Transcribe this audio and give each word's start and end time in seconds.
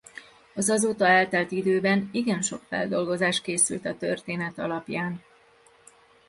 Az 0.53 0.69
azóta 0.69 1.05
eltelt 1.07 1.51
időben 1.51 2.09
igen 2.11 2.41
sok 2.41 2.61
feldolgozás 2.67 3.41
készült 3.41 3.85
a 3.85 3.97
történet 3.97 4.57
alapján. 4.57 5.21